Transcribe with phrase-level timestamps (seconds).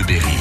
[0.00, 0.36] Bleu Berry.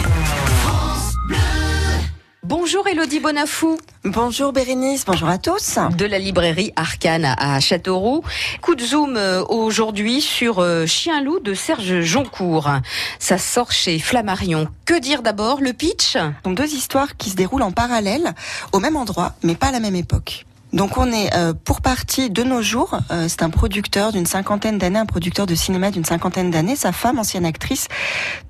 [2.43, 3.77] Bonjour Elodie Bonafou.
[4.03, 5.77] Bonjour Bérénice, bonjour à tous.
[5.97, 8.23] De la librairie Arcane à Châteauroux.
[8.61, 12.69] Coup de zoom euh, aujourd'hui sur euh, Chien loup de Serge Joncourt.
[13.17, 14.67] Ça sort chez Flammarion.
[14.85, 15.61] Que dire d'abord?
[15.61, 16.17] Le pitch?
[16.43, 18.33] Donc deux histoires qui se déroulent en parallèle,
[18.71, 20.45] au même endroit, mais pas à la même époque.
[20.71, 22.99] Donc on est euh, pour partie de nos jours.
[23.09, 26.75] Euh, c'est un producteur d'une cinquantaine d'années, un producteur de cinéma d'une cinquantaine d'années.
[26.75, 27.87] Sa femme, ancienne actrice,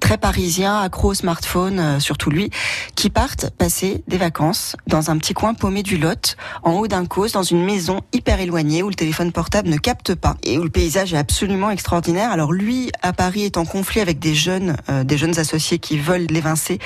[0.01, 2.49] très parisien, accro au smartphone, euh, surtout lui,
[2.95, 7.05] qui partent passer des vacances dans un petit coin paumé du Lot, en haut d'un
[7.05, 10.63] cause, dans une maison hyper éloignée où le téléphone portable ne capte pas et où
[10.63, 12.31] le paysage est absolument extraordinaire.
[12.31, 16.27] Alors lui, à Paris, est en conflit avec des jeunes, des jeunes associés qui veulent
[16.29, 16.79] l'évincer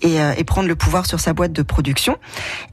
[0.00, 2.16] et, et, prendre le pouvoir sur sa boîte de production.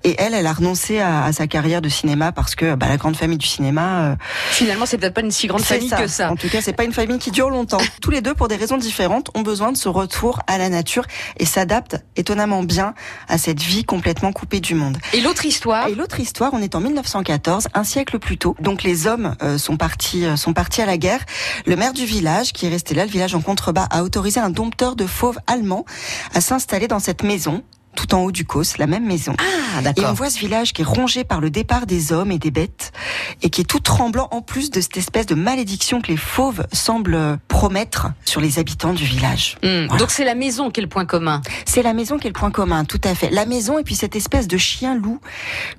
[0.04, 2.98] Et elle, elle a renoncé à, à sa carrière de cinéma parce que bah, la
[2.98, 4.12] grande famille du cinéma.
[4.12, 4.16] Euh,
[4.52, 5.98] Finalement, c'est peut-être pas une si grande famille ça.
[5.98, 6.32] que ça.
[6.32, 7.82] En tout cas, c'est pas une famille qui dure longtemps.
[8.02, 11.06] Tous les deux, pour des raisons différentes, ont besoin de ce retour à la nature
[11.38, 12.94] et s'adaptent étonnamment bien
[13.28, 14.98] à cette vie complètement coupée du monde.
[15.14, 18.56] Et l'autre histoire Et l'autre histoire, on est en 1914, un siècle plus tôt.
[18.60, 21.26] Donc les hommes euh, sont partis, euh, sont partis à la guerre.
[21.66, 24.50] Le maire du village, qui est resté là, le village en contrebas, a autorisé un
[24.50, 25.86] dompteur de fauves allemand
[26.34, 27.64] à s'installer dans cette maison
[27.98, 29.36] tout en haut du Causse, la même maison.
[29.40, 32.38] Ah, et on voit ce village qui est rongé par le départ des hommes et
[32.38, 32.94] des bêtes,
[33.42, 36.66] et qui est tout tremblant en plus de cette espèce de malédiction que les fauves
[36.72, 39.58] semblent promettre sur les habitants du village.
[39.64, 39.88] Mmh.
[39.88, 39.98] Voilà.
[39.98, 41.42] Donc c'est la maison qui est le point commun.
[41.66, 43.32] C'est la maison qui est le point commun, tout à fait.
[43.32, 45.20] La maison et puis cette espèce de chien-loup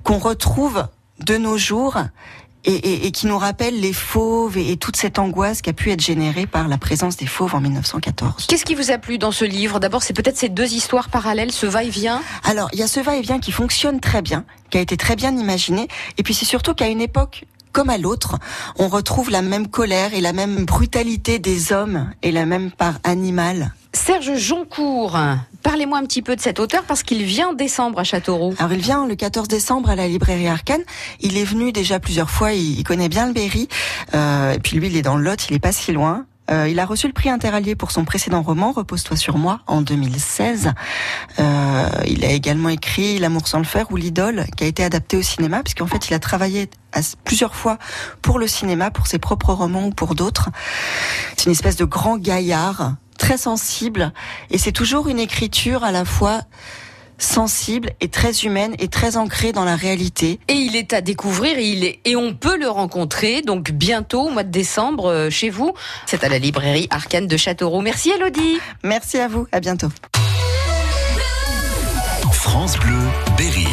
[0.03, 0.85] qu'on retrouve
[1.19, 1.97] de nos jours
[2.65, 5.73] et, et, et, qui nous rappelle les fauves et, et, toute cette angoisse qui a
[5.73, 8.47] pu être générée par la présence des fauves en 1914.
[8.47, 9.79] Qu'est-ce qui vous a plu dans ce livre?
[9.79, 13.39] D'abord, c'est peut-être ces deux histoires parallèles, ce va-et-vient Alors, il y a ce va-et-vient
[13.39, 15.87] qui fonctionne très bien, qui a été très bien imaginé,
[16.17, 17.45] et puis c'est surtout qu'à une époque
[17.79, 18.37] comme à l'autre,
[18.77, 22.99] on retrouve la même colère et la même brutalité des hommes et la même part
[23.05, 23.71] animale.
[23.93, 25.17] Serge Joncourt,
[25.63, 28.53] parlez-moi un petit peu de cet auteur parce qu'il vient en décembre à Châteauroux.
[28.59, 30.81] Alors il vient le 14 décembre à la librairie Arcane.
[31.21, 33.69] Il est venu déjà plusieurs fois, il, connaît bien le Berry.
[34.13, 36.25] Euh, et puis lui, il est dans le Lot, il est pas si loin.
[36.49, 39.81] Euh, il a reçu le prix Interallié pour son précédent roman Repose-toi sur moi en
[39.81, 40.73] 2016.
[41.39, 45.17] Euh, il a également écrit L'amour sans le faire ou L'idole qui a été adapté
[45.17, 47.77] au cinéma puisqu'en fait il a travaillé à, plusieurs fois
[48.21, 50.49] pour le cinéma, pour ses propres romans ou pour d'autres.
[51.37, 54.13] C'est une espèce de grand gaillard très sensible
[54.49, 56.41] et c'est toujours une écriture à la fois
[57.19, 60.39] sensible et très humaine et très ancrée dans la réalité.
[60.47, 64.27] Et il est à découvrir et, il est, et on peut le rencontrer donc bientôt
[64.27, 65.73] au mois de décembre euh, chez vous.
[66.05, 67.81] C'est à la librairie Arcane de Châteauroux.
[67.81, 68.59] Merci Elodie.
[68.83, 69.89] Merci à vous, à bientôt.
[72.31, 72.97] France Bleu,
[73.37, 73.67] Berry.